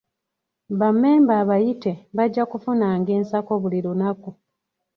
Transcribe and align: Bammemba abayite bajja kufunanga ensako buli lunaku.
Bammemba 0.79 1.33
abayite 1.41 1.91
bajja 2.15 2.43
kufunanga 2.51 3.09
ensako 3.17 3.51
buli 3.61 3.79
lunaku. 3.85 4.29